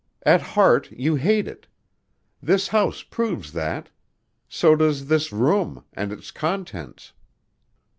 [0.25, 1.67] At heart you hate it....
[2.41, 3.91] This house proves that.
[4.49, 7.13] So does this room and its contents."